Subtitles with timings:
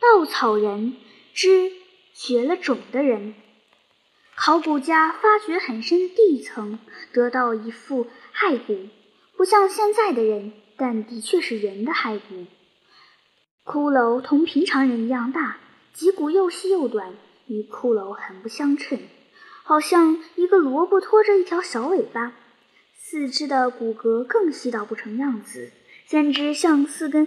[0.00, 0.96] 稻草人
[1.34, 1.72] 之
[2.14, 3.34] 绝了种的人。
[4.36, 6.78] 考古家发掘很深的地层，
[7.12, 8.88] 得到一副骸骨，
[9.36, 12.46] 不像现在的人，但的确是人的骸骨。
[13.64, 15.58] 骷髅同平常人一样大，
[15.92, 17.14] 脊骨又细又短，
[17.48, 19.00] 与骷髅很不相称，
[19.64, 22.34] 好像一个萝卜拖着一条小尾巴。
[22.94, 25.72] 四肢的骨骼更细到不成样子，
[26.06, 27.26] 简直像四根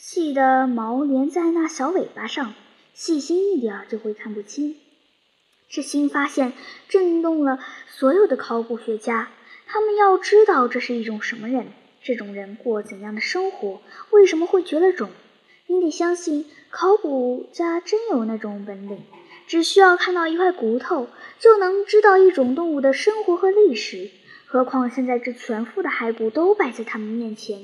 [0.00, 2.54] 细的毛连在那小尾巴上，
[2.94, 4.76] 细心一点就会看不清。
[5.68, 6.52] 这新发现
[6.88, 9.28] 震动了所有的考古学家，
[9.66, 15.10] 他们要知道这是一种什么人，这种人过怎样的生活，为什么会绝了种。
[15.66, 19.02] 你得相信，考古家真有那种本领，
[19.48, 21.08] 只需要看到一块骨头，
[21.40, 24.12] 就能知道一种动物的生活和历史。
[24.46, 27.62] 何况现在这全副的骸骨都摆在他们面前，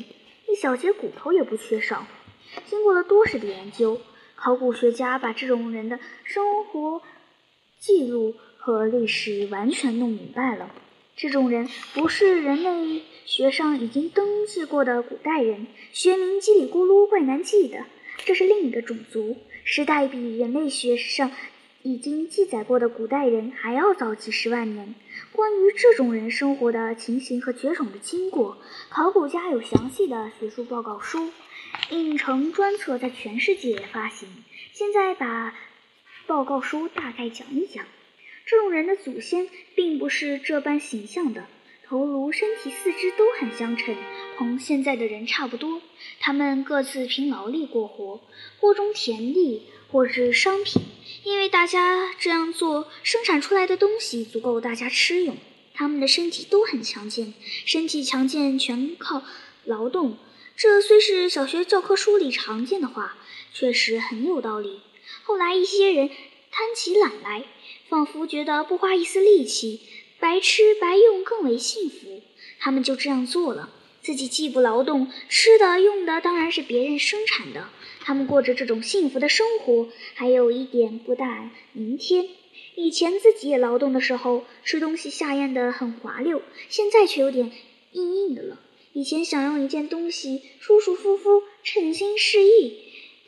[0.49, 2.05] 一小节骨头也不缺少。
[2.67, 4.01] 经过了多时的研究，
[4.37, 7.03] 考古学家把这种人的生活。
[7.79, 10.71] 记录和历史完全弄明白了。
[11.17, 17.85] 这种人不是人类学上已经登记过的古代人，学名叽里咕噜怪难记的。
[18.25, 21.31] 这是另一个种族，时代比人类学上
[21.83, 24.95] 已经记载过的古代人还要早几十万年。
[25.33, 28.57] 关于这种人生活的情形和绝种的经过，
[28.89, 31.29] 考古家有详细的学术报告书，
[31.91, 34.29] 印成专册，在全世界发行。
[34.73, 35.55] 现在把。
[36.27, 37.85] 报告书大概讲一讲，
[38.47, 41.45] 这种人的祖先并不是这般形象的，
[41.87, 43.95] 头颅、身体、四肢都很相称，
[44.39, 45.83] 同现在的人差不多。
[46.21, 48.23] 他们各自凭劳力过活，
[48.59, 50.81] 或种田地，或制商品，
[51.25, 55.37] 因为大家这样做，生产出来的东西足够大家吃用。
[55.75, 57.35] 他们的身体都很强健，
[57.67, 59.23] 身体强健全靠
[59.67, 60.17] 劳动。
[60.57, 63.17] 这虽是小学教科书里常见的话，
[63.53, 64.81] 确实很有道理。
[65.25, 66.09] 后来，一些人
[66.51, 67.45] 贪起懒来，
[67.89, 69.81] 仿佛觉得不花一丝力气，
[70.21, 72.23] 白吃白用更为幸福。
[72.61, 73.71] 他们就这样做了，
[74.01, 77.69] 自己既不劳动，吃的用的当然是别人生产的。
[78.01, 82.29] 他们过着这种幸福的生活，还有一点不大明天。
[82.77, 87.51] 以前自己也劳动的时候，吃东西下咽的很滑溜，现在却有点
[87.93, 88.61] 硬硬的了。
[88.95, 92.79] 以前想用一件东西舒舒服服，称心适意。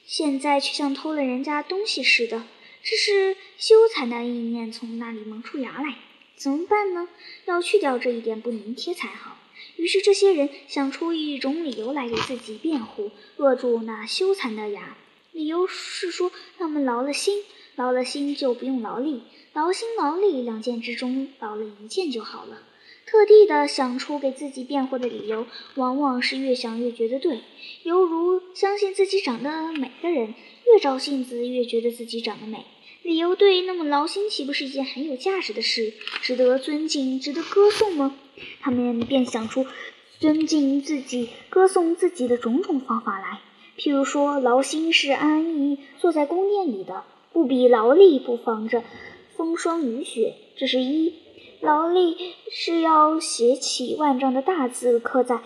[0.06, 2.44] 现在却像偷了人家东西似的，
[2.84, 5.96] 这是羞惭的意念从那里萌出芽来。
[6.36, 7.08] 怎么办呢？
[7.46, 9.38] 要去掉这一点不粘贴才好。
[9.74, 14.96] 于是这些人想出一种理由来给自己辩护，扼住那羞惭的芽。
[15.32, 17.42] 理由是说他们劳了心，
[17.74, 19.22] 劳了心就不用劳力，
[19.52, 22.62] 劳心劳力两件之中劳了一件就好了。
[23.06, 25.46] 特地的想出给自己辩护的理由，
[25.76, 27.38] 往往是越想越觉得对。
[27.84, 30.34] 犹如相信自己长得美的人，
[30.66, 32.64] 越照镜子越觉得自己长得美。
[33.04, 38.18] 理由对，那么劳心岂不是一件很有价值的事，值得尊敬，值得歌颂吗？
[38.60, 39.64] 他们便想出
[40.18, 43.38] 尊敬自己、歌颂自己的种种方法来。
[43.78, 48.82] 譬如说，劳心是安安逸逸坐在宫殿里的，不比劳力不防着
[49.36, 51.14] 风霜雨雪，这是一。
[51.60, 55.40] 劳力是要写起万丈的大字刻在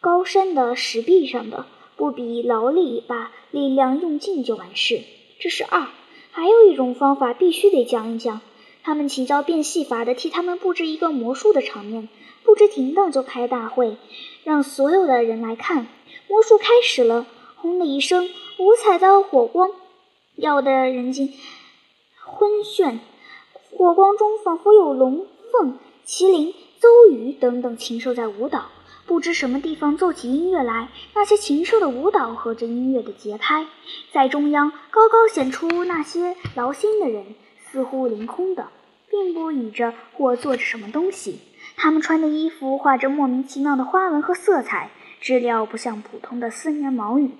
[0.00, 5.02] 高山的石壁上的，不比劳力把力量用尽就完事。
[5.38, 5.88] 这是二。
[6.32, 8.40] 还有一种方法必须得讲一讲。
[8.82, 12.08] 他们请教变戏法的替他们布置一个魔术的场面，
[12.44, 13.96] 布置停当就开大会，
[14.44, 15.86] 让所有的人来看。
[16.28, 17.26] 魔术开始了，
[17.56, 19.70] 轰的一声，五彩的火光
[20.36, 21.32] 耀得人间
[22.24, 23.00] 昏眩。
[23.80, 28.66] 火光中仿佛有龙凤、麒麟、邹鱼等等禽兽在舞蹈，
[29.06, 30.90] 不知什么地方奏起音乐来。
[31.14, 33.64] 那些禽兽的舞蹈和着音乐的节拍，
[34.12, 37.24] 在中央高高显出那些劳心的人，
[37.72, 38.68] 似乎凌空的，
[39.08, 41.38] 并不倚着或坐着什么东西。
[41.74, 44.90] 他们穿的衣服画着莫名其妙的花纹和色彩，
[45.22, 47.30] 质料不像普通的丝棉毛羽。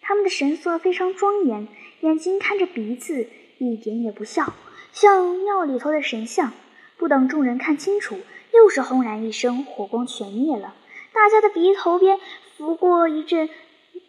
[0.00, 1.66] 他们的神色非常庄严，
[2.02, 3.26] 眼睛看着鼻子，
[3.58, 4.52] 一点也不笑。
[4.92, 6.52] 像庙里头的神像，
[6.96, 8.18] 不等众人看清楚，
[8.52, 10.74] 又是轰然一声，火光全灭了。
[11.12, 12.18] 大家的鼻头边
[12.56, 13.48] 拂过一阵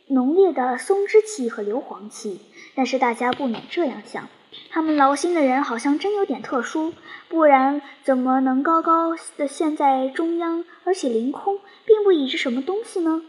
[0.07, 2.41] 浓烈的松脂气和硫磺气，
[2.75, 4.27] 但是大家不免这样想：
[4.69, 6.93] 他们劳心的人好像真有点特殊，
[7.27, 13.21] 不然怎么能高高的现在中央，而且凌空，并不倚着什么东西呢？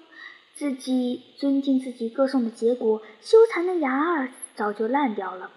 [0.55, 5.51] 自己尊敬自己歌颂的结果，修残的牙儿早就烂掉了。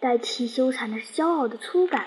[0.00, 2.06] 代替羞惭的是骄傲的粗感。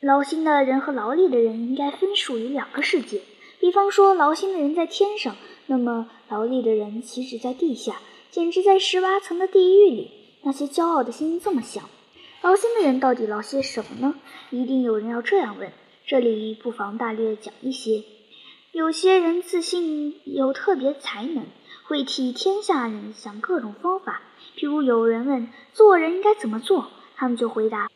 [0.00, 3.22] 劳心的人和劳力的人应该分属于两个世界。
[3.60, 5.36] 比方说，劳心的人在天上，
[5.66, 8.00] 那么劳力的人岂止在地下，
[8.30, 10.10] 简直在十八层的地狱里。
[10.42, 11.88] 那些骄傲的心这么想：
[12.42, 14.16] 劳心的人到底劳些什么呢？
[14.50, 15.72] 一定有人要这样问。
[16.04, 18.02] 这里不妨大略讲一些。
[18.72, 21.44] 有些人自信有特别才能，
[21.84, 24.22] 会替天下人想各种方法。
[24.56, 27.90] 譬如有人问做人应该怎么做，他们就回答：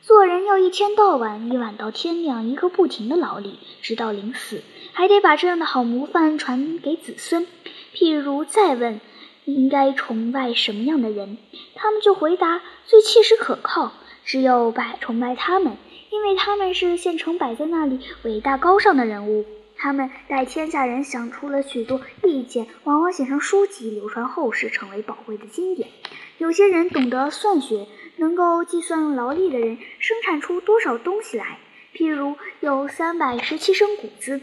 [0.00, 4.62] 做人要一天到晚，一晚到天亮，一个不停的劳力，直到临死，
[4.92, 7.46] 还得把这样的好模范传给子孙。
[7.94, 9.00] 譬如再问
[9.44, 11.38] 应该崇拜什么样的人，
[11.74, 13.92] 他们就回答最切实可靠，
[14.24, 15.76] 只有拜崇拜他们，
[16.10, 19.44] 因为他们是现成摆在那里伟大高尚的人物。
[19.76, 25.90] 他们代天下人想出了许多意见，往往写成书籍，流传后世，成为宝贵的经典。
[26.38, 27.86] 有些人懂得算学，
[28.16, 31.58] 能够计算劳力的人生产出多少东西来。
[31.94, 34.40] 譬如有三百十七升谷子，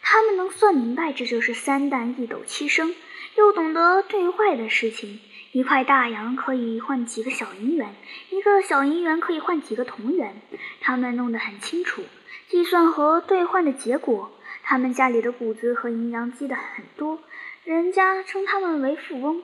[0.00, 2.94] 他们能算明白这就是三担一斗七升，
[3.36, 5.20] 又懂得兑换的事情。
[5.52, 7.94] 一块大洋可以换几个小银元，
[8.30, 10.42] 一个小银元可以换几个铜元。
[10.80, 12.02] 他们弄得很清楚，
[12.48, 14.32] 计算和兑换的结果。
[14.66, 17.20] 他们家里的谷子和银洋积的很多，
[17.64, 19.42] 人家称他们为富翁。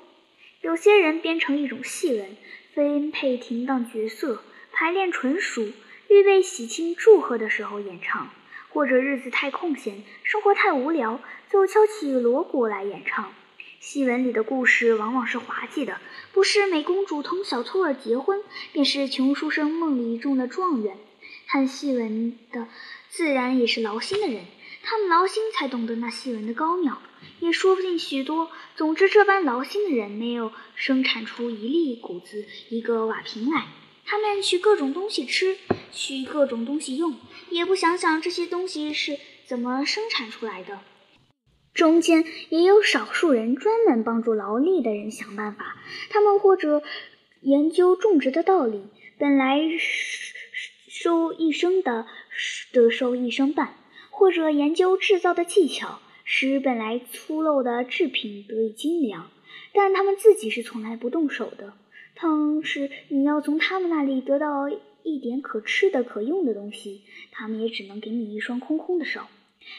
[0.62, 2.36] 有些人编成一种戏文，
[2.74, 5.72] 分配停当角色，排练纯熟，
[6.08, 8.28] 预备喜庆祝贺的时候演唱；
[8.70, 11.20] 或者日子太空闲，生活太无聊，
[11.50, 13.30] 就敲起锣鼓来演唱。
[13.78, 16.00] 戏文里的故事往往是滑稽的，
[16.32, 20.96] 不是美公主同小偷儿结婚，便是穷书生梦里中的状元。
[21.46, 22.68] 看戏文的，
[23.10, 24.44] 自然也是劳心的人。
[24.82, 27.00] 他们劳心才懂得那戏文的高妙，
[27.38, 28.50] 也说不定许多。
[28.76, 33.66] 总之，这般劳心的人没有生产出一粒谷子、一个瓦瓶来。
[34.06, 35.56] 他们取各种东西吃，
[35.92, 37.14] 取各种东西用，
[37.50, 40.80] 也不想想这些东西是怎么生产出来的。
[41.72, 45.76] 中间也有少数人专门帮助劳力的人想办法。
[46.08, 46.82] 他们或者
[47.42, 48.82] 研究种植的道理，
[49.18, 49.60] 本来
[50.88, 52.06] 收一升的，
[52.72, 53.76] 得收一升半。
[54.20, 59.30] 或者研究制造的技巧，使本来粗陋的制品得以精良，
[59.72, 61.72] 但他们自己是从来不动手的。
[62.14, 64.68] 倘是你要从他们那里得到
[65.02, 67.00] 一点可吃的、可用的东西，
[67.32, 69.22] 他们也只能给你一双空空的手。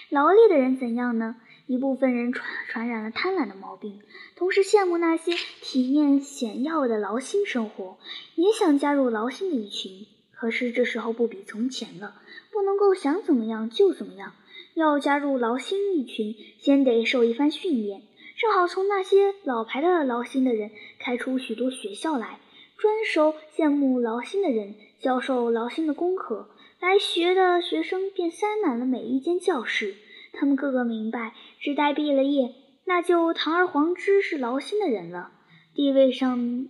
[0.10, 1.36] 劳力的人怎样呢？
[1.68, 4.02] 一部分人传传染了贪婪的毛病，
[4.36, 8.00] 同时羡慕那些体面显要的劳心生活，
[8.34, 10.08] 也想加入劳心的一群。
[10.42, 12.16] 可是这时候不比从前了。
[12.52, 14.34] 不能够想怎么样就怎么样，
[14.74, 18.02] 要加入劳心一群，先得受一番训练。
[18.40, 22.40] 正好从那些老牌的劳心的人开出许多学校来，
[22.76, 26.50] 专收羡慕劳心的人教授劳心的功课。
[26.80, 29.94] 来学的学生便塞满了每一间教室。
[30.34, 32.56] 他们个个明白，只待毕了业，
[32.86, 35.32] 那就堂而皇之是劳心的人了。
[35.76, 36.68] 地位上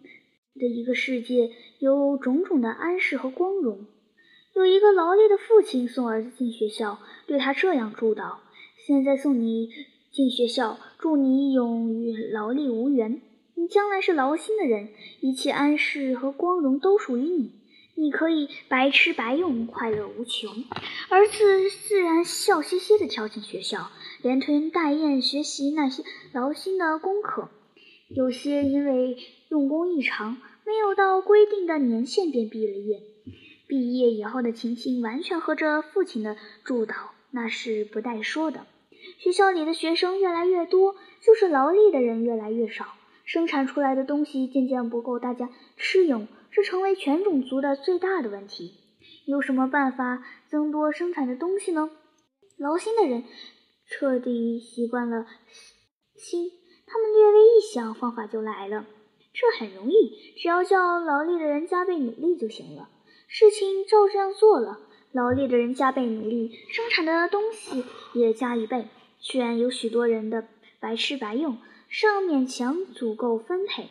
[0.55, 3.85] 的一个世界，有种种的安适和光荣。
[4.53, 8.35] 有一个劳力的父亲送儿子进学校，对他这样祝祷
[8.85, 9.69] ：“现在送你
[10.11, 13.21] 进学校，祝你永与劳力无缘。
[13.55, 14.89] 你将来是劳心的人，
[15.21, 17.51] 一切安适和光荣都属于你。
[17.95, 20.51] 你可以白吃白用，快乐无穷。”
[21.09, 23.89] 儿子自然笑嘻嘻地跳进学校，
[24.21, 26.03] 连推带咽学习那些
[26.33, 27.49] 劳心的功课。
[28.13, 29.17] 有些因为
[29.49, 33.01] 用功异常，没有到规定的年限便毕了业。
[33.67, 36.95] 毕业以后的情形完全和这父亲的祝祷
[37.31, 38.65] 那是不待说的。
[39.17, 42.85] 学校里的学生越来越多，就是劳力的人越来越少，
[43.23, 48.73] 生产出来的东西渐渐不够大家吃用，这成为全种族的最大的问题。
[49.25, 51.89] 有什么办法增多生产的东西呢？
[52.57, 53.23] 劳心的人
[53.87, 55.25] 彻底习惯了
[56.15, 56.51] 心，
[56.91, 58.85] 他们略微一想，方法就来了。
[59.33, 62.89] 这很容易，只要叫劳力的人加倍努力就行了。
[63.29, 64.77] 事情照这样做了，
[65.13, 68.89] 劳力的人加倍努力，生产的东西也加一倍。
[69.21, 70.45] 虽然有许多人的
[70.81, 73.87] 白吃白用，尚勉强足够分配。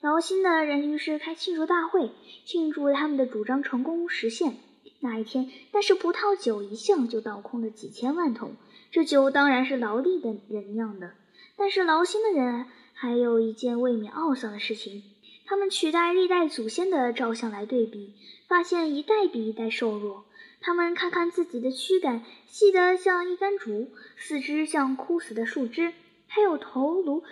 [0.00, 2.12] 劳心的人于是开庆祝大会，
[2.46, 4.56] 庆祝他们的主张成功实现。
[5.00, 8.52] 那一天，但是葡萄酒一向就倒空了几千万桶，
[8.90, 11.10] 这酒当然是劳力的人酿的。
[11.58, 15.02] 但是劳心的人还有一件未免懊丧的事情。
[15.44, 18.14] 他们取代历代祖先的照相来对比，
[18.46, 20.26] 发现一代比一代瘦弱。
[20.60, 25.92] 他们看看自己的躯干，细得像一根竹，四肢像枯死的树枝，
[26.26, 27.22] 还有头颅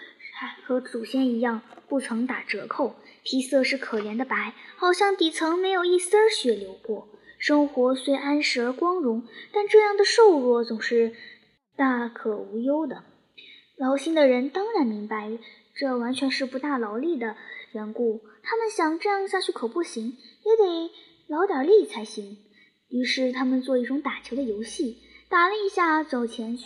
[0.65, 7.09] 和祖先一样不曾打折扣，皮色是可怜的白，好像底层没有一丝血流过。
[7.39, 11.15] 生活虽安适而光荣，但这样的瘦弱总是
[11.77, 13.05] 大可无忧的。
[13.77, 15.39] 劳心的人当然明白，
[15.75, 17.37] 这完全是不大劳力的。
[17.73, 20.91] 缘故，他们想这样下去可不行，也得
[21.27, 22.39] 劳点力才行。
[22.89, 24.97] 于是他们做一种打球的游戏，
[25.29, 26.65] 打了一下，走前去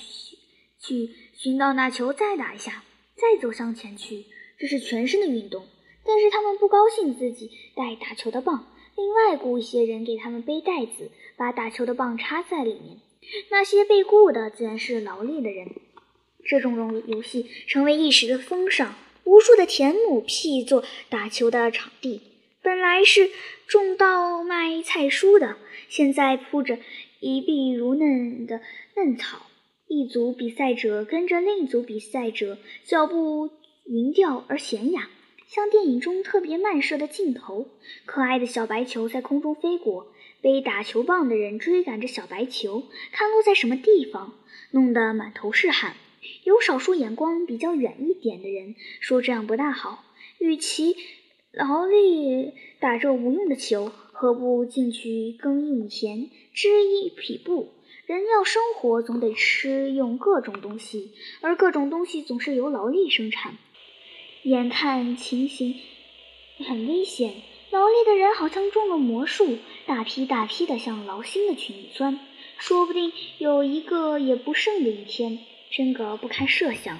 [0.78, 2.84] 去寻到那球，再打一下，
[3.16, 4.26] 再走向前去，
[4.56, 5.66] 这是全身的运动。
[6.04, 12.98] 但是他们不高兴自己带打球的棒，另外雇一些人给他们背袋子，把打球的棒插在里面。
[13.50, 15.68] 那些被雇的自然是劳力的人。
[16.44, 18.94] 这种游游戏成为一时的风尚，
[19.24, 22.20] 无数的田亩辟作打球的场地。
[22.62, 23.30] 本来是
[23.66, 25.56] 种稻卖菜蔬的，
[25.88, 26.78] 现在铺着
[27.20, 28.60] 一碧如嫩的
[28.96, 29.46] 嫩草。
[29.88, 33.50] 一组比赛者跟着另一组比赛者，脚步
[33.86, 35.08] 匀调而娴雅。
[35.48, 37.66] 像电影中特别慢射的镜头，
[38.04, 44.34] 可爱的小白球在空中飞过，被打球棒的人追赶着小白球，看落在什么地方，
[44.70, 45.96] 弄得满头是汗。
[46.44, 50.04] 有少数眼光比较远一点的人说这样不大好，
[50.38, 50.96] 与其
[51.52, 57.72] 劳力打这无用的球，何不进去耕一亩田，织一匹布？
[58.06, 63.56] 人要生活，总得吃用各种东西，而各种东西总是由劳力生产。
[64.42, 65.76] 眼看情形
[66.58, 67.34] 很危险，
[67.70, 72.18] 劳力的人好像中了魔术，大批大批的向劳心的群里钻，
[72.58, 75.38] 说不定有一个也不剩的一天，
[75.70, 76.98] 真个不堪设想。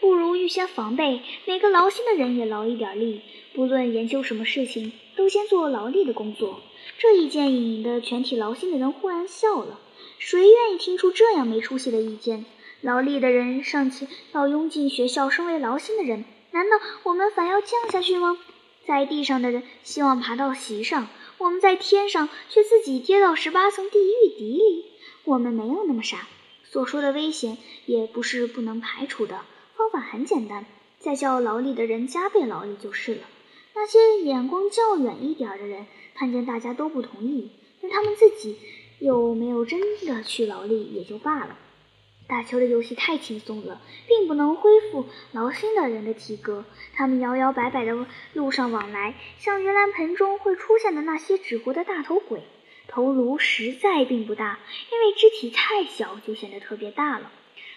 [0.00, 3.20] 不如预先防备，每个劳心的人也劳一点力，
[3.54, 6.60] 不论研究什么事情，都先做劳力的工作。
[6.98, 9.78] 这一建议引得全体劳心的人忽然笑了。
[10.18, 12.46] 谁愿意听出这样没出息的意见？
[12.80, 16.24] 劳力的人尚且要拥进学校，身为劳心的人。
[16.52, 18.38] 难道我们反要降下去吗？
[18.86, 21.08] 在地上的人希望爬到席上，
[21.38, 24.84] 我们在天上却自己跌到十八层地狱底里。
[25.24, 26.28] 我们没有那么傻。
[26.76, 27.56] 所说的危险
[27.86, 29.40] 也不是不能排除的，
[29.76, 30.66] 方法很简单，
[30.98, 33.22] 再叫劳力的人加倍劳力就是了。
[33.74, 38.58] 那些眼光较远一点的人，看见大家都不同意，但他们自己
[38.98, 41.56] 又没有真的去劳力，也就罢了。
[42.28, 46.66] 打球的游戏太轻松了，并不能恢复劳心的人的体格。
[46.92, 52.42] 他们摇摇摆摆的路上往来，像盂兰盆中会出现的那些纸糊的大头鬼。
[52.88, 54.58] 头颅实在并不大，
[54.92, 57.30] 因为肢体太小，就显得特别大了。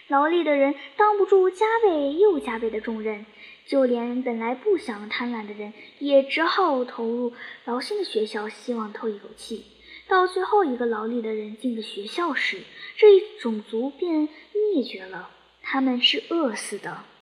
[0.08, 3.26] 劳力的人当不住加倍又加倍的重任，
[3.66, 7.32] 就连本来不想贪婪的人，也只好投入
[7.64, 9.64] 劳心的学校，希望透一口气。
[10.08, 12.58] 到最后一个劳力的人进了学校时，
[12.96, 15.30] 这一种族便灭绝了，
[15.62, 17.04] 他们是饿死的。